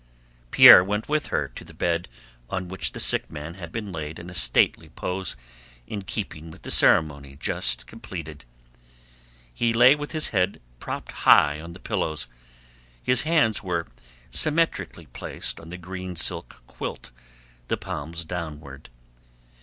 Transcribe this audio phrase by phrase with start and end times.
[0.49, 2.07] Pierre went with her to the bed
[2.49, 5.37] on which the sick man had been laid in a stately pose
[5.85, 8.43] in keeping with the ceremony just completed.
[9.53, 12.27] He lay with his head propped high on the pillows.
[13.03, 13.85] His hands were
[14.31, 17.11] symmetrically placed on the green silk quilt,
[17.67, 18.89] the palms downward.